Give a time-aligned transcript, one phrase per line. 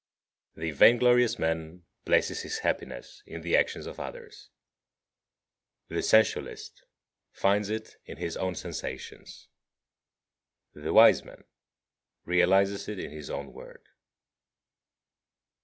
[0.55, 0.61] 51.
[0.67, 4.49] The vain glorious man places his happiness in the action of others.
[5.89, 6.83] The sensualist
[7.31, 9.47] finds it in his own sensations.
[10.73, 11.43] The wise man
[12.25, 13.85] realizes it in his own work.